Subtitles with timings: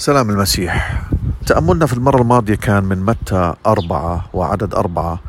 [0.00, 1.02] سلام المسيح.
[1.46, 5.20] تأملنا في المرة الماضية كان من متى أربعة وعدد أربعة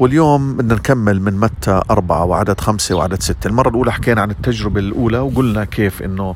[0.00, 3.48] واليوم بدنا نكمل من متى أربعة وعدد خمسة وعدد ستة.
[3.48, 6.34] المرة الأولى حكينا عن التجربة الأولى وقلنا كيف أنه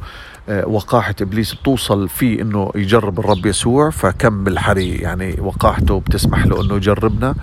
[0.48, 4.90] وقاحة إبليس بتوصل فيه أنه يجرب الرب يسوع فكم بالحري.
[4.90, 7.34] يعني وقاحته بتسمح له أنه يجربنا.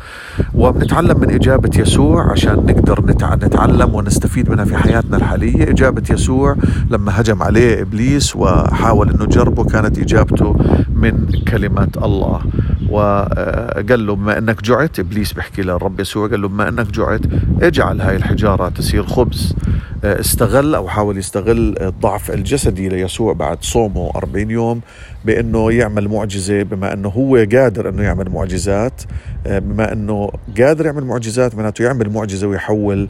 [0.53, 3.05] وبنتعلم من إجابة يسوع عشان نقدر
[3.35, 5.69] نتعلم ونستفيد منها في حياتنا الحالية.
[5.69, 6.55] إجابة يسوع
[6.89, 10.55] لما هجم عليه إبليس وحاول أنه يجربه كانت إجابته
[10.93, 12.41] من كلمة الله.
[12.89, 17.21] وقال له بما إنك جعت إبليس بيحكي للرب يسوع قال له بما إنك جعت
[17.61, 19.55] اجعل هاي الحجارة تصير خبز.
[20.03, 24.81] استغل أو حاول يستغل الضعف الجسدي ليسوع بعد صومه 40 يوم
[25.25, 29.01] بأنه يعمل معجزة بما أنه هو قادر أنه يعمل معجزات
[29.45, 33.09] بما أنه قادر يعمل معجزات معناته يعمل معجزة ويحول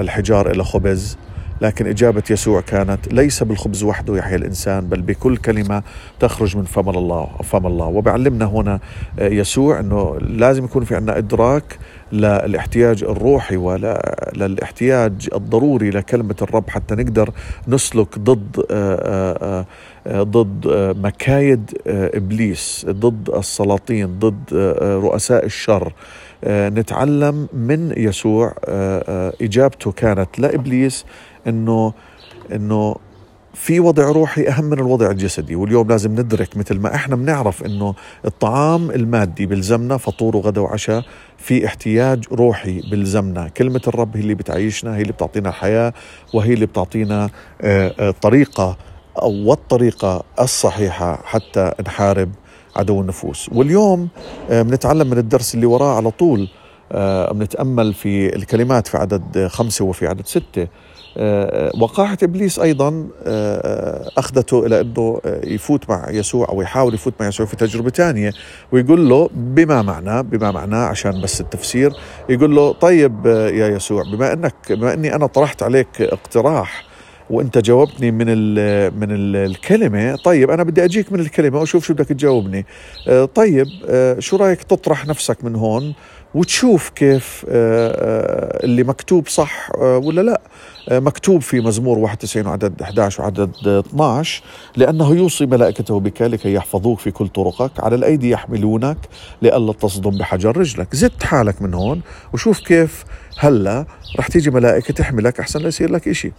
[0.00, 1.16] الحجار إلى خبز.
[1.60, 5.82] لكن إجابة يسوع كانت ليس بالخبز وحده يحيى الإنسان بل بكل كلمة
[6.20, 7.86] تخرج من فم الله فم الله.
[7.86, 8.80] وبعلمنا هنا
[9.18, 11.78] يسوع أنه لازم يكون في عندنا إدراك
[12.12, 17.30] للاحتياج الروحي وللاحتياج الضروري لكلمة الرب حتى نقدر
[17.68, 19.66] نسلك ضد آه، آه،
[20.06, 20.66] آه، ضد
[20.98, 25.92] مكايد إبليس ضد السلاطين ضد رؤساء الشر.
[26.46, 28.54] نتعلم من يسوع.
[29.42, 31.04] إجابته كانت لإبليس
[31.46, 31.92] إنه
[32.52, 32.96] إنه
[33.56, 37.94] في وضع روحي أهم من الوضع الجسدي واليوم لازم ندرك مثل ما إحنا بنعرف إنه
[38.24, 41.04] الطعام المادي بلزمنا فطور وغدا وعشاء
[41.38, 45.92] في احتياج روحي بلزمنا كلمة الرب هي اللي بتعيشنا هي اللي بتعطينا الحياة
[46.34, 47.30] وهي اللي بتعطينا
[47.62, 48.76] آه، آه، طريقة
[49.22, 52.30] أو والطريقة الصحيحة حتى نحارب
[52.76, 53.50] عدو النفوس.
[53.52, 54.08] واليوم
[54.50, 56.48] آه، بنتعلم من الدرس اللي وراه على طول
[57.30, 60.66] بنتأمل في الكلمات في عدد خمسة وفي عدد ستة.
[61.18, 67.26] آه، وقاحة إبليس أيضا آه، أخذته إلى أنه يفوت مع يسوع أو يحاول يفوت مع
[67.28, 68.32] يسوع في تجربة ثانية.
[68.72, 71.92] ويقول له بما معناه بما معناه عشان بس التفسير.
[72.28, 76.84] يقول له طيب آه، يا يسوع بما أنك بما أني أنا طرحت عليك اقتراح
[77.30, 80.16] وانت جاوبتني من ال من ال الكلمة.
[80.16, 82.66] طيب أنا بدي أجيك من الكلمة وأشوف شو بدك تجاوبني.
[83.34, 83.66] طيب
[84.18, 85.94] شو رأيك تطرح نفسك من هون؟
[86.36, 90.40] وتشوف كيف اللي مكتوب صح ولا لا.
[90.90, 94.42] مكتوب في مزمور 91 وعدد 11 وعدد 12
[94.76, 98.96] لأنه يوصي ملائكته بك لكي يحفظوك في كل طرقك على الأيدي يحملونك
[99.42, 100.96] لئلا تصدم بحجر رجلك.
[100.96, 102.00] زدت حالك من هون
[102.32, 103.04] وشوف كيف
[103.38, 103.86] هلا
[104.18, 106.32] رح تيجي ملائكة تحملك أحسن لا يصير لك إشي.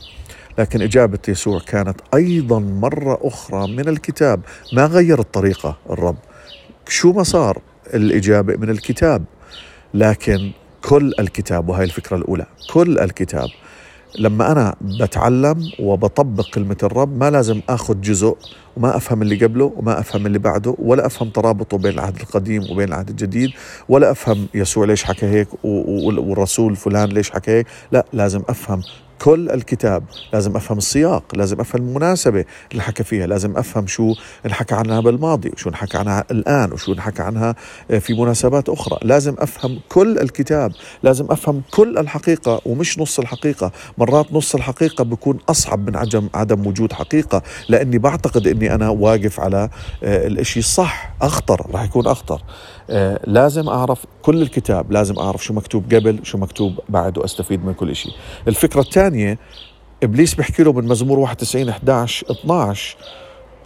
[0.59, 4.41] لكن إجابة يسوع كانت أيضا مرة أخرى من الكتاب.
[4.73, 6.17] ما غير الطريقة الرب.
[6.87, 7.61] شو ما صار
[7.93, 9.23] الإجابة من الكتاب.
[9.93, 10.51] لكن
[10.89, 13.47] كل الكتاب وهي الفكرة الأولى كل الكتاب
[14.19, 18.37] لما أنا بتعلم وبطبق كلمة الرب ما لازم أخذ جزء
[18.77, 22.87] وما أفهم اللي قبله وما أفهم اللي بعده ولا أفهم ترابطه بين العهد القديم وبين
[22.87, 23.49] العهد الجديد
[23.89, 28.81] ولا أفهم يسوع ليش حكى هيك والرسول فلان ليش حكى هيك لا لازم أفهم
[29.21, 30.03] كل الكتاب.
[30.33, 34.13] لازم أفهم السياق لازم أفهم المناسبة اللي حكى فيها لازم أفهم شو
[34.45, 37.55] انحكى عنها بالماضي وشو انحكى عنها الآن وشو انحكى عنها
[37.99, 38.97] في مناسبات أخرى.
[39.01, 40.71] لازم أفهم كل الكتاب
[41.03, 43.71] لازم أفهم كل الحقيقة ومش نص الحقيقة.
[43.97, 49.39] مرات نص الحقيقة بيكون أصعب من عدم عدم وجود حقيقة لأني بعتقد إني أنا واقف
[49.39, 49.69] على
[50.03, 51.13] آه، الإشي الصح.
[51.21, 52.41] أخطر راح يكون أخطر.
[52.89, 57.73] آه، لازم أعرف كل الكتاب لازم أعرف شو مكتوب قبل شو مكتوب بعد وأستفيد من
[57.73, 58.11] كل شيء
[58.47, 59.37] الفكرة الثانية
[60.03, 62.97] إبليس بيحكي له من مزمور 91 11 12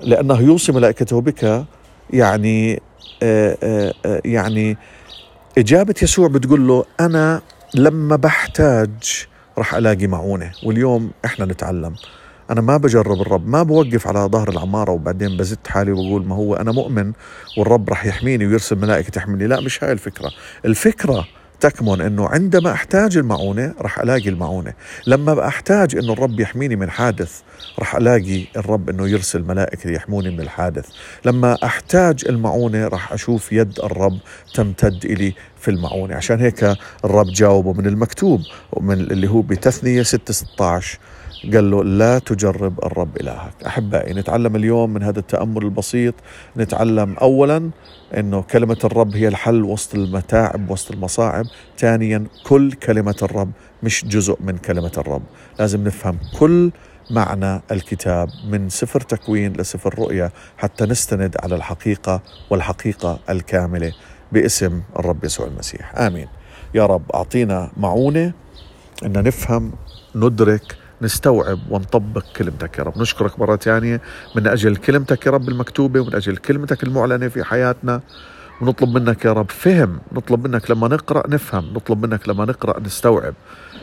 [0.02, 1.66] لأنه يوصي ملائكته بك
[2.10, 2.82] يعني
[3.24, 4.78] آآ آه، آآ يعني
[5.58, 7.42] إجابة يسوع بتقول له أنا
[7.76, 9.26] لما بحتاج
[9.58, 11.96] راح ألاقي معونة واليوم إحنا نتعلم.
[12.50, 16.56] أنا ما بجرب الرب ما بوقف على ظهر العمارة وبعدين بزت حالي وبقول ما هو
[16.56, 17.14] أنا مؤمن
[17.58, 19.48] والرب رح يحميني ويرسل ملائكة تحميني.
[19.48, 20.32] لا مش هاي الفكرة.
[20.66, 21.28] الفكرة
[21.62, 24.74] تكمن إنه عندما أحتاج المعونة رح ألاقي المعونة،
[25.08, 27.42] لما أحتاج إنه الرب يحميني من حادث
[27.80, 30.86] رح ألاقي الرب إنه يرسل ملائكه يحموني من الحادث،
[31.26, 34.18] لما أحتاج المعونة رح أشوف يد الرب
[34.54, 38.42] تمتد إلي في المعونة، عشان هيك الرب جاوبه من المكتوب
[38.72, 41.00] ومن اللي هو بتثنية 6 16
[41.44, 43.64] قال له لا تجرب الرب إلهك.
[43.66, 46.14] أحبائي نتعلم اليوم من هذا التأمل البسيط.
[46.58, 47.70] نتعلم أولا
[48.18, 51.46] أنه كلمة الرب هي الحل وسط المتاعب وسط المصاعب.
[51.78, 53.52] ثانيا كل كلمة الرب
[53.84, 55.22] مش جزء من كلمة الرب.
[55.60, 56.72] لازم نفهم كل
[57.12, 63.94] معنى الكتاب من سفر تكوين لسفر رؤيا حتى نستند على الحقيقة والحقيقة الكاملة
[64.32, 65.96] باسم الرب يسوع المسيح.
[65.96, 66.28] آمين.
[66.76, 68.34] يا رب أعطينا معونة
[69.06, 69.72] أن نفهم
[70.16, 72.98] ندرك نستوعب ونطبق كلمتك يا رب.
[72.98, 74.02] نشكرك مرة ثانية.
[74.36, 78.02] من أجل كلمتك يا رب المكتوبة ومن أجل كلمتك المعلنة في حياتنا.
[78.62, 80.00] ونطلب منك يا رب فهم.
[80.12, 81.74] نطلب منك لما نقرأ نفهم.
[81.74, 83.34] نطلب منك لما نقرأ نستوعب.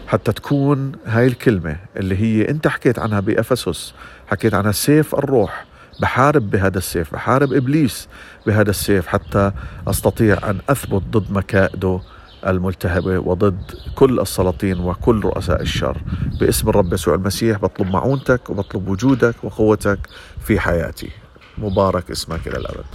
[0.06, 3.94] حتى تكون هاي الكلمة اللي هي أنت حكيت عنها بأفسس
[4.26, 5.64] حكيت عنها سيف الروح
[6.00, 8.08] بحارب بهذا السيف بحارب إبليس
[8.46, 9.06] بهذا السيف.
[9.06, 9.52] حتى
[9.88, 12.00] أستطيع أن أثبت ضد مكائده
[12.46, 13.62] الملتهبة وضد
[13.94, 15.96] كل السلاطين وكل رؤساء الشر.
[16.40, 19.98] باسم الرب يسوع المسيح بطلب معونتك وبطلب وجودك وقوتك
[20.40, 21.10] في حياتي.
[21.58, 22.94] مبارك اسمك إلى الأبد.